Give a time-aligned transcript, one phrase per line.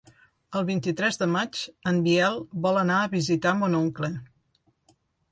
[0.59, 1.59] El vint-i-tres de maig
[1.91, 4.09] en Biel vol anar a visitar mon oncle.